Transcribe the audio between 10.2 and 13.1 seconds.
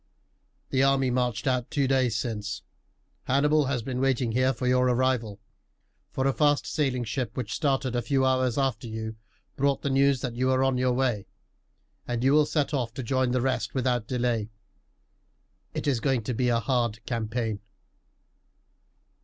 that you were on your way, and you will set off to